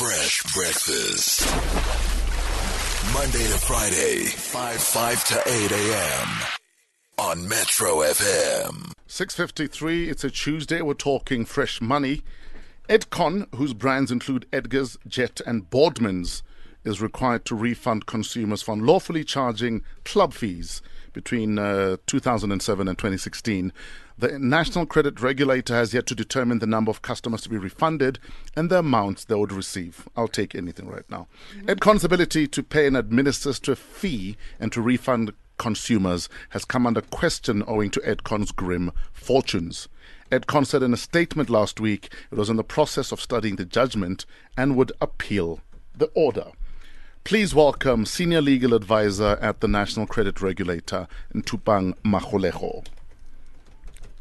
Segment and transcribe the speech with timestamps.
[0.00, 1.42] Fresh breakfast.
[3.12, 6.28] Monday to Friday, 5 5 to 8 a.m.
[7.18, 8.94] on Metro FM.
[9.06, 10.80] 6.53, it's a Tuesday.
[10.80, 12.22] We're talking fresh money.
[12.88, 16.40] Edcon, whose brands include Edgars, Jet, and Boardmans,
[16.82, 20.80] is required to refund consumers for unlawfully charging club fees
[21.12, 23.72] between uh, 2007 and 2016.
[24.18, 28.18] The National Credit Regulator has yet to determine the number of customers to be refunded
[28.54, 30.08] and the amounts they would receive.
[30.16, 31.26] I'll take anything right now.
[31.54, 31.70] Mm-hmm.
[31.70, 37.02] Edcon's ability to pay and administer a fee and to refund consumers has come under
[37.02, 39.88] question owing to Edcon's grim fortunes.
[40.30, 43.64] Edcon said in a statement last week it was in the process of studying the
[43.64, 45.60] judgment and would appeal
[45.94, 46.52] the order.
[47.24, 52.84] Please welcome Senior Legal Advisor at the National Credit Regulator, Ntupang Magolego.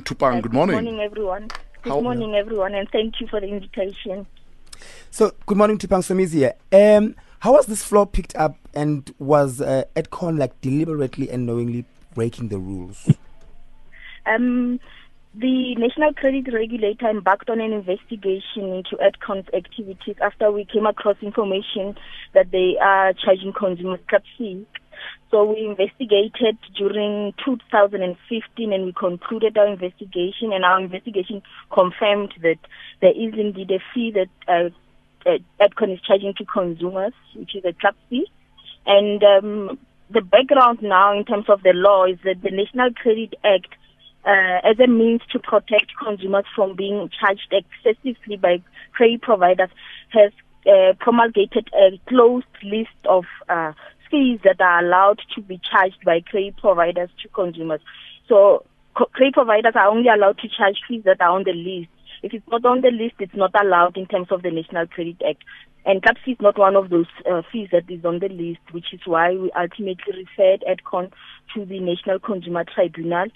[0.00, 0.76] Ntupang, good morning.
[0.76, 1.48] Good morning, everyone.
[1.82, 4.26] Good How, morning, everyone, and thank you for the invitation.
[5.10, 6.54] So, good morning, Tupang Samizia.
[6.72, 11.84] Um, how was this floor picked up, and was uh, Edcon like deliberately and knowingly
[12.14, 13.10] breaking the rules?
[14.24, 14.80] Um,
[15.36, 21.16] the National Credit Regulator embarked on an investigation into Edcon's activities after we came across
[21.22, 21.96] information
[22.34, 24.64] that they are charging consumers club fees.
[25.32, 32.58] So we investigated during 2015 and we concluded our investigation and our investigation confirmed that
[33.00, 34.70] there is indeed a fee that uh,
[35.60, 38.30] Edcon is charging to consumers, which is a club fee.
[38.86, 39.78] And um,
[40.10, 43.74] the background now in terms of the law is that the National Credit Act
[44.26, 49.70] uh, as a means to protect consumers from being charged excessively by credit providers,
[50.08, 50.32] has
[50.66, 53.72] uh, promulgated a closed list of uh,
[54.10, 57.80] fees that are allowed to be charged by credit providers to consumers.
[58.28, 58.64] So
[58.94, 61.90] credit providers are only allowed to charge fees that are on the list.
[62.22, 65.20] If it's not on the list, it's not allowed in terms of the National Credit
[65.28, 65.44] Act.
[65.84, 68.60] And CAP fee is not one of those uh, fees that is on the list,
[68.72, 71.12] which is why we ultimately referred EDCON
[71.54, 73.26] to the National Consumer Tribunal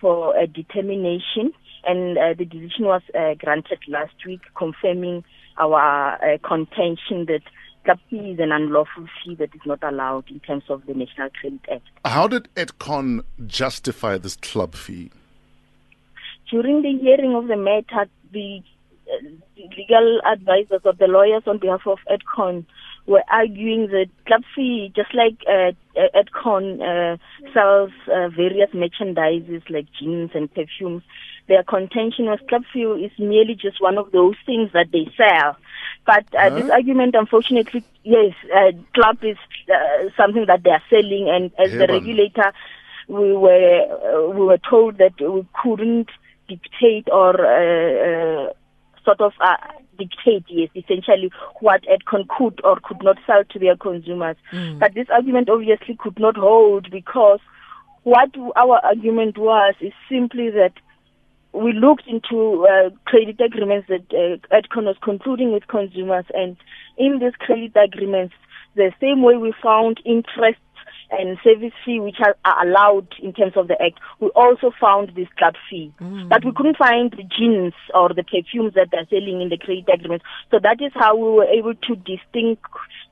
[0.00, 1.52] for a determination,
[1.84, 5.24] and uh, the decision was uh, granted last week, confirming
[5.58, 7.42] our uh, contention that
[7.84, 11.30] club fee is an unlawful fee that is not allowed in terms of the National
[11.40, 11.84] Credit Act.
[12.04, 15.10] How did EDCON justify this club fee?
[16.50, 18.62] During the hearing of the matter, the
[19.10, 22.64] uh, legal advisors of the lawyers on behalf of EDCON
[23.08, 25.72] were arguing that Club Fee, just like uh,
[26.14, 27.16] Edcon uh,
[27.54, 31.02] sells uh, various merchandises like jeans and perfumes,
[31.48, 35.56] their contention was Club Fee is merely just one of those things that they sell.
[36.04, 36.50] But uh, huh?
[36.50, 39.38] this argument, unfortunately, yes, uh, Club is
[39.72, 42.52] uh, something that they are selling, and as the regulator,
[43.08, 46.10] we were uh, we were told that we couldn't
[46.46, 48.52] dictate or uh, uh,
[49.08, 49.56] sort of uh,
[49.98, 51.30] dictate, yes, essentially
[51.60, 54.36] what Edcon could or could not sell to their consumers.
[54.52, 54.78] Mm.
[54.78, 57.40] But this argument obviously could not hold because
[58.02, 60.72] what our argument was is simply that
[61.52, 66.56] we looked into uh, credit agreements that uh, Edcon was concluding with consumers, and
[66.98, 68.34] in these credit agreements,
[68.76, 70.58] the same way we found interest
[71.10, 73.98] and service fee which are, are, allowed in terms of the act.
[74.20, 76.28] We also found this club fee, mm.
[76.28, 79.88] but we couldn't find the jeans or the perfumes that they're selling in the credit
[79.92, 80.22] agreement.
[80.50, 82.64] So that is how we were able to distinct,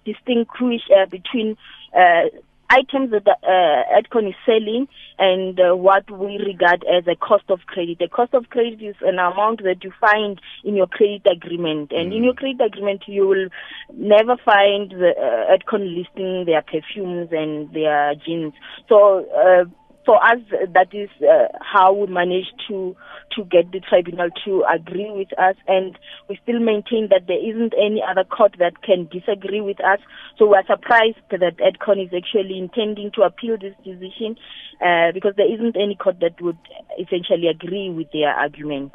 [0.04, 1.56] distinguish uh, between
[1.96, 2.28] uh,
[2.70, 4.88] items that uh, Edcon is selling
[5.18, 7.98] and uh, what we regard as a cost of credit.
[7.98, 12.12] The cost of credit is an amount that you find in your credit agreement, and
[12.12, 12.16] mm.
[12.16, 13.48] in your credit agreement you will
[13.94, 18.52] never find the uh, Edcon listing their perfumes and their jeans.
[18.88, 19.64] So uh,
[20.06, 20.38] for us,
[20.72, 22.96] that is uh, how we managed to
[23.34, 27.74] to get the tribunal to agree with us, and we still maintain that there isn't
[27.76, 29.98] any other court that can disagree with us.
[30.38, 34.38] So we are surprised that Edcon is actually intending to appeal this decision
[34.80, 36.58] uh, because there isn't any court that would
[36.98, 38.92] essentially agree with their argument.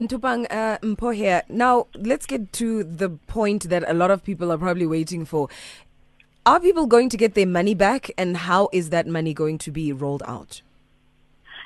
[0.00, 1.42] Ntupang uh, Mpo here.
[1.48, 5.48] Now, let's get to the point that a lot of people are probably waiting for.
[6.46, 9.72] Are people going to get their money back, and how is that money going to
[9.72, 10.62] be rolled out?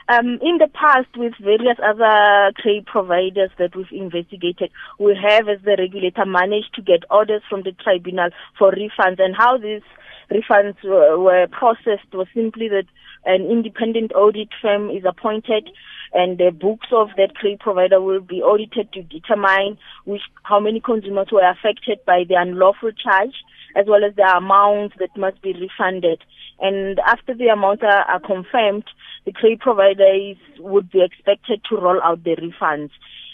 [0.09, 5.59] Um, in the past, with various other trade providers that we've investigated, we have, as
[5.67, 9.21] the regulator, managed to get orders from the tribunal for refunds.
[9.21, 9.83] And how these
[10.31, 12.87] refunds were, were processed was simply that
[13.25, 15.69] an independent audit firm is appointed
[16.13, 20.81] and the books of that credit provider will be audited to determine which how many
[20.81, 23.35] consumers were affected by the unlawful charge
[23.77, 26.23] as well as the amounts that must be refunded.
[26.61, 28.85] And after the amounts are, are confirmed,
[29.25, 32.91] the trade providers would be expected to roll out the refunds.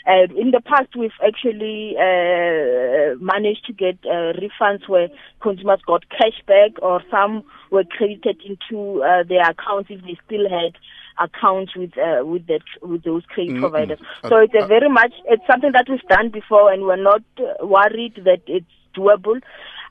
[0.06, 5.08] Uh, in the past, we've actually uh, managed to get uh, refunds where
[5.40, 10.48] consumers got cash back or some were credited into uh, their accounts if they still
[10.48, 10.72] had
[11.18, 13.60] accounts with uh, with that with those credit Mm-mm.
[13.60, 13.98] providers.
[14.22, 17.02] Uh, So it's a uh, very much it's something that we've done before, and we're
[17.02, 19.40] not uh, worried that it's doable,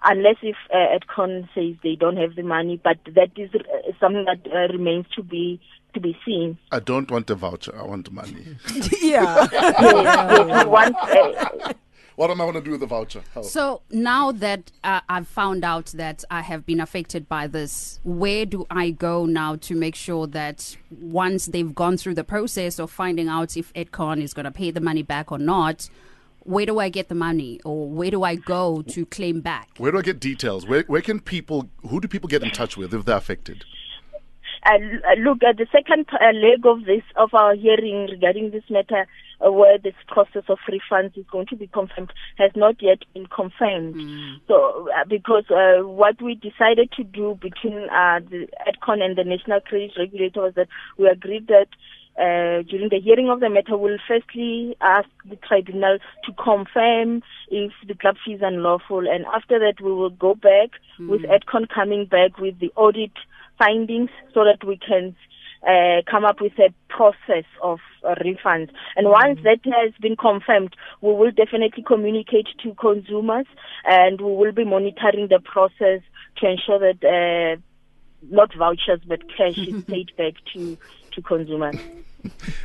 [0.04, 2.80] unless if uh, Edcon says they don't have the money.
[2.84, 5.60] But that is uh, something that uh, remains to be
[5.94, 6.57] to be seen.
[6.72, 7.75] I don't want a voucher.
[7.78, 8.57] I want money.
[9.02, 9.48] yeah.
[9.52, 10.96] yes, yes, want.
[10.96, 11.74] Uh,
[12.16, 13.24] what am I going to do with the voucher?
[13.34, 13.42] How?
[13.42, 18.46] So now that uh, I've found out that I have been affected by this, where
[18.46, 22.90] do I go now to make sure that once they've gone through the process of
[22.90, 25.90] finding out if Edcon is going to pay the money back or not,
[26.45, 29.69] where do I get the money or where do I go to claim back?
[29.77, 30.65] Where do I get details?
[30.65, 31.69] Where where can people?
[31.89, 33.65] Who do people get in touch with if they're affected?
[34.65, 39.07] uh, look at the second uh, leg of this of our hearing regarding this matter,
[39.45, 43.27] uh, where this process of refunds is going to be confirmed, has not yet been
[43.27, 43.95] confirmed.
[44.47, 49.24] So, uh, because uh, what we decided to do between uh, the EDCON and the
[49.24, 51.68] National Credit Regulator was that we agreed that.
[52.18, 57.72] Uh, during the hearing of the matter, we'll firstly ask the tribunal to confirm if
[57.88, 60.70] the club fee is unlawful, and after that, we will go back
[61.00, 63.12] with Edcon coming back with the audit
[63.60, 65.16] findings so that we can
[65.68, 68.70] uh, come up with a process of uh, refunds.
[68.96, 73.48] And once that has been confirmed, we will definitely communicate to consumers
[73.84, 76.02] and we will be monitoring the process
[76.38, 77.60] to ensure that uh,
[78.22, 80.78] not vouchers but cash is paid back to,
[81.12, 81.76] to consumers.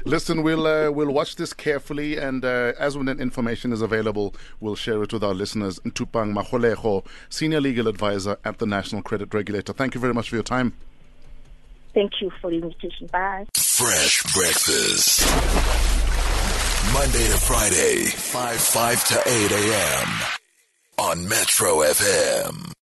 [0.05, 4.35] Listen, we'll uh, we'll watch this carefully, and uh, as when that information is available,
[4.59, 5.79] we'll share it with our listeners.
[5.81, 9.73] Ntupang Magolego, senior legal advisor at the National Credit Regulator.
[9.73, 10.73] Thank you very much for your time.
[11.93, 13.09] Thank you for the invitation.
[13.09, 13.47] Bye.
[13.55, 15.27] Fresh breakfast.
[16.95, 20.09] Monday to Friday, 5 5 to 8 a.m.
[20.99, 22.73] on Metro FM.